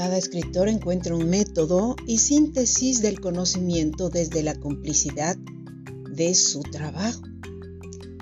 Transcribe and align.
Cada 0.00 0.16
escritor 0.16 0.70
encuentra 0.70 1.14
un 1.14 1.28
método 1.28 1.94
y 2.06 2.16
síntesis 2.16 3.02
del 3.02 3.20
conocimiento 3.20 4.08
desde 4.08 4.42
la 4.42 4.58
complicidad 4.58 5.36
de 5.36 6.34
su 6.34 6.62
trabajo. 6.62 7.20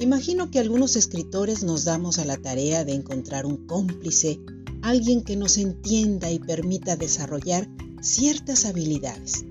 Imagino 0.00 0.50
que 0.50 0.58
algunos 0.58 0.96
escritores 0.96 1.62
nos 1.62 1.84
damos 1.84 2.18
a 2.18 2.24
la 2.24 2.36
tarea 2.36 2.84
de 2.84 2.94
encontrar 2.94 3.46
un 3.46 3.64
cómplice, 3.68 4.40
alguien 4.82 5.22
que 5.22 5.36
nos 5.36 5.56
entienda 5.56 6.32
y 6.32 6.40
permita 6.40 6.96
desarrollar 6.96 7.68
ciertas 8.02 8.64
habilidades. 8.64 9.44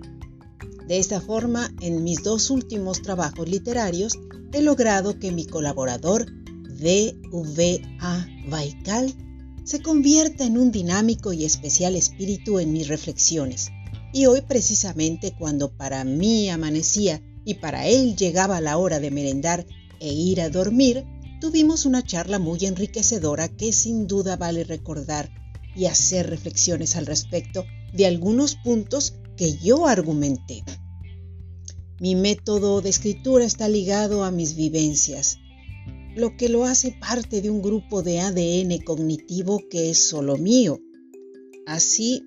De 0.86 1.00
esta 1.00 1.21
forma, 1.21 1.73
en 1.80 2.04
mis 2.04 2.23
dos 2.23 2.50
últimos 2.50 3.02
trabajos 3.02 3.48
literarios, 3.48 4.20
he 4.52 4.62
logrado 4.62 5.18
que 5.18 5.32
mi 5.32 5.46
colaborador 5.46 6.25
D.V.A. 6.78 8.28
Baikal 8.50 9.15
se 9.68 9.82
convierta 9.82 10.46
en 10.46 10.57
un 10.57 10.71
dinámico 10.71 11.34
y 11.34 11.44
especial 11.44 11.98
espíritu 11.98 12.60
en 12.60 12.71
mis 12.71 12.88
reflexiones. 12.88 13.70
Y 14.14 14.26
hoy 14.26 14.40
precisamente 14.40 15.36
cuando 15.38 15.76
para 15.76 16.06
mí 16.06 16.50
amanecía 16.50 17.21
y 17.43 17.56
para 17.56 17.86
él 17.86 18.16
llegaba 18.16 18.62
la 18.62 18.78
hora 18.78 19.02
de 19.02 19.12
merendar 19.12 19.68
e 20.00 20.14
ir 20.14 20.40
a 20.40 20.50
dormir, 20.50 21.04
tuvimos 21.42 21.86
una 21.86 22.02
charla 22.02 22.40
muy 22.40 22.66
enriquecedora 22.66 23.50
que 23.50 23.74
sin 23.74 24.07
duda 24.07 24.38
vale 24.38 24.64
recordar 24.64 25.30
y 25.76 25.88
hacer 25.88 26.29
reflexiones 26.29 26.96
al 26.96 27.06
respecto 27.06 27.65
de 27.92 28.06
algunos 28.06 28.56
puntos 28.56 29.15
que 29.36 29.57
yo 29.57 29.86
argumenté. 29.88 30.64
Mi 32.00 32.16
método 32.16 32.80
de 32.80 32.90
escritura 32.90 33.44
está 33.44 33.68
ligado 33.68 34.23
a 34.23 34.31
mis 34.31 34.56
vivencias, 34.56 35.40
lo 36.17 36.36
que 36.36 36.50
lo 36.50 36.66
hace 36.66 36.98
parte 37.00 37.42
de 37.42 37.52
un 37.52 37.62
grupo 37.62 38.02
de 38.02 38.20
ADN 38.20 38.80
cognitivo 38.84 39.62
que 39.70 39.92
es 39.92 40.00
solo 40.00 40.36
mío. 40.36 40.82
Así, 41.68 42.24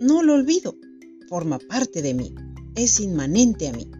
no 0.00 0.22
lo 0.22 0.34
olvido, 0.34 0.76
forma 1.28 1.58
parte 1.58 2.02
de 2.02 2.12
mí, 2.12 2.34
es 2.74 3.00
inmanente 3.00 3.68
a 3.68 3.72
mí. 3.72 3.90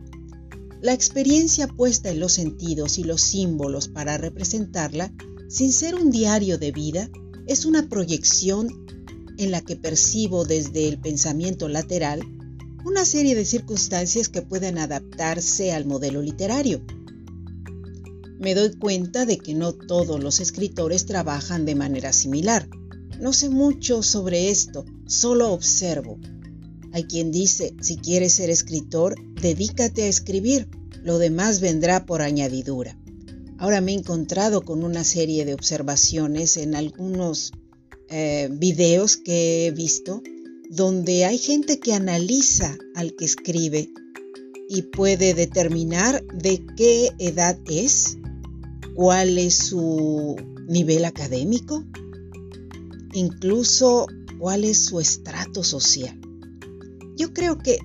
La 0.82 0.92
experiencia 0.92 1.66
puesta 1.66 2.10
en 2.10 2.20
los 2.20 2.32
sentidos 2.32 2.98
y 2.98 3.04
los 3.04 3.22
símbolos 3.22 3.88
para 3.88 4.18
representarla, 4.18 5.14
sin 5.48 5.72
ser 5.72 5.94
un 5.94 6.10
diario 6.10 6.58
de 6.58 6.72
vida, 6.72 7.08
es 7.46 7.64
una 7.64 7.88
proyección 7.88 8.68
en 9.38 9.50
la 9.50 9.62
que 9.62 9.76
percibo 9.76 10.44
desde 10.44 10.88
el 10.88 11.00
pensamiento 11.00 11.68
lateral 11.68 12.20
una 12.84 13.04
serie 13.04 13.34
de 13.34 13.44
circunstancias 13.44 14.28
que 14.28 14.42
pueden 14.42 14.76
adaptarse 14.76 15.72
al 15.72 15.86
modelo 15.86 16.20
literario. 16.20 16.82
Me 18.42 18.56
doy 18.56 18.74
cuenta 18.74 19.24
de 19.24 19.38
que 19.38 19.54
no 19.54 19.72
todos 19.72 20.20
los 20.20 20.40
escritores 20.40 21.06
trabajan 21.06 21.64
de 21.64 21.76
manera 21.76 22.12
similar. 22.12 22.68
No 23.20 23.32
sé 23.32 23.48
mucho 23.48 24.02
sobre 24.02 24.50
esto, 24.50 24.84
solo 25.06 25.52
observo. 25.52 26.18
Hay 26.92 27.04
quien 27.04 27.30
dice, 27.30 27.72
si 27.80 27.98
quieres 27.98 28.32
ser 28.32 28.50
escritor, 28.50 29.14
dedícate 29.40 30.02
a 30.02 30.08
escribir, 30.08 30.68
lo 31.04 31.18
demás 31.18 31.60
vendrá 31.60 32.04
por 32.04 32.20
añadidura. 32.20 32.98
Ahora 33.58 33.80
me 33.80 33.92
he 33.92 33.98
encontrado 33.98 34.62
con 34.62 34.82
una 34.82 35.04
serie 35.04 35.44
de 35.44 35.54
observaciones 35.54 36.56
en 36.56 36.74
algunos 36.74 37.52
eh, 38.10 38.48
videos 38.50 39.16
que 39.16 39.66
he 39.66 39.70
visto 39.70 40.20
donde 40.68 41.26
hay 41.26 41.38
gente 41.38 41.78
que 41.78 41.92
analiza 41.92 42.76
al 42.96 43.14
que 43.14 43.24
escribe 43.24 43.88
y 44.68 44.82
puede 44.82 45.32
determinar 45.34 46.24
de 46.34 46.64
qué 46.76 47.12
edad 47.20 47.56
es, 47.70 48.16
cuál 48.94 49.38
es 49.38 49.54
su 49.54 50.36
nivel 50.68 51.04
académico, 51.04 51.84
incluso 53.12 54.06
cuál 54.38 54.64
es 54.64 54.84
su 54.84 55.00
estrato 55.00 55.62
social. 55.62 56.18
Yo 57.16 57.32
creo 57.32 57.58
que 57.58 57.78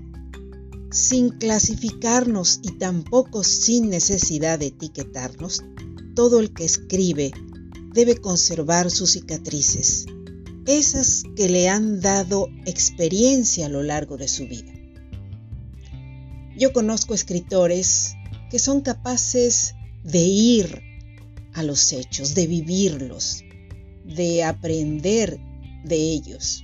sin 0.92 1.30
clasificarnos 1.30 2.60
y 2.64 2.72
tampoco 2.78 3.44
sin 3.44 3.90
necesidad 3.90 4.60
de 4.60 4.68
etiquetarnos, 4.68 5.64
todo 6.16 6.40
el 6.40 6.54
que 6.54 6.66
escribe 6.66 7.32
debe 7.94 8.18
conservar 8.18 8.90
sus 8.90 9.12
cicatrices, 9.12 10.06
esas 10.66 11.24
que 11.36 11.50
le 11.50 11.70
han 11.70 12.00
dado 12.02 12.48
experiencia 12.66 13.68
a 13.68 13.70
lo 13.70 13.84
largo 13.84 14.18
de 14.18 14.28
su 14.28 14.48
vida. 14.48 14.74
Yo 16.58 16.74
conozco 16.74 17.14
escritores 17.14 18.14
que 18.50 18.60
son 18.60 18.82
capaces 18.82 19.76
de 20.04 20.20
ir 20.20 20.82
a 21.58 21.64
los 21.64 21.92
hechos, 21.92 22.36
de 22.36 22.46
vivirlos, 22.46 23.44
de 24.06 24.44
aprender 24.44 25.40
de 25.84 25.96
ellos. 25.96 26.64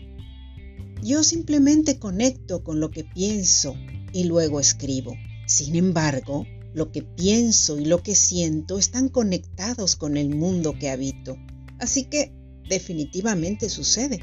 Yo 1.02 1.24
simplemente 1.24 1.98
conecto 1.98 2.64
con 2.64 2.80
lo 2.80 2.92
que 2.92 3.04
pienso 3.04 3.76
y 4.14 4.26
luego 4.26 4.60
escribo. 4.60 5.16
Sin 5.48 5.76
embargo, 5.76 6.46
lo 6.76 6.92
que 6.92 7.02
pienso 7.02 7.80
y 7.80 7.86
lo 7.86 8.04
que 8.04 8.14
siento 8.14 8.78
están 8.78 9.10
conectados 9.10 9.96
con 9.96 10.16
el 10.16 10.30
mundo 10.30 10.78
que 10.78 10.92
habito. 10.92 11.38
Así 11.80 12.04
que 12.04 12.32
definitivamente 12.70 13.70
sucede. 13.70 14.20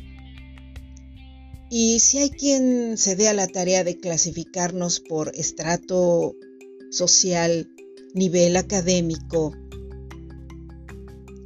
Y 1.69 1.99
si 1.99 2.19
hay 2.19 2.31
quien 2.31 2.97
se 2.97 3.17
dé 3.17 3.29
a 3.29 3.35
la 3.35 3.49
tarea 3.49 3.83
de 3.83 3.99
clasificarnos 3.99 5.01
por 5.01 5.33
estrato 5.35 6.37
social, 6.93 7.69
nivel 8.15 8.57
académico, 8.57 9.53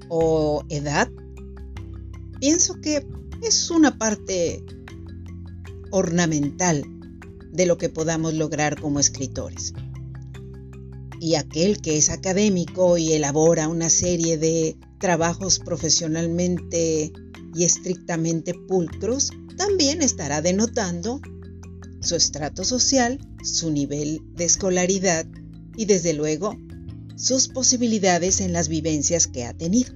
o 0.09 0.65
edad, 0.69 1.11
pienso 2.41 2.81
que 2.81 3.07
es 3.43 3.71
una 3.71 3.99
parte 3.99 4.65
ornamental 5.91 6.85
de 7.53 7.67
lo 7.67 7.79
que 7.79 7.89
podamos 7.89 8.35
lograr 8.35 8.81
como 8.81 9.01
escritores. 9.01 9.75
Y 11.21 11.37
aquel 11.37 11.81
que 11.81 11.97
es 11.97 12.11
académico 12.11 12.99
y 12.99 13.13
elabora 13.13 13.69
una 13.69 13.89
serie 13.91 14.37
de 14.37 14.77
trabajos 14.99 15.59
profesionalmente 15.59 17.13
y 17.55 17.65
estrictamente 17.65 18.55
pulcros, 18.55 19.31
también 19.57 20.03
estará 20.03 20.43
denotando 20.43 21.21
su 22.01 22.17
estrato 22.17 22.65
social, 22.65 23.19
su 23.43 23.71
nivel 23.71 24.21
de 24.35 24.45
escolaridad 24.45 25.27
y 25.77 25.87
desde 25.87 26.13
luego 26.13 26.57
sus 27.17 27.49
posibilidades 27.49 28.41
en 28.41 28.53
las 28.53 28.69
vivencias 28.69 29.27
que 29.27 29.45
ha 29.45 29.53
tenido. 29.53 29.93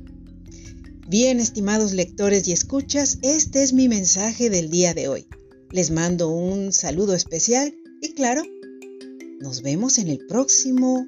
Bien, 1.08 1.40
estimados 1.40 1.92
lectores 1.92 2.46
y 2.48 2.52
escuchas, 2.52 3.18
este 3.22 3.62
es 3.62 3.72
mi 3.72 3.88
mensaje 3.88 4.50
del 4.50 4.68
día 4.68 4.94
de 4.94 5.08
hoy. 5.08 5.26
Les 5.70 5.90
mando 5.90 6.28
un 6.28 6.72
saludo 6.72 7.14
especial 7.14 7.74
y 8.02 8.12
claro, 8.12 8.42
nos 9.40 9.62
vemos 9.62 9.98
en 9.98 10.08
el 10.08 10.18
próximo 10.26 11.06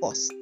post. 0.00 0.32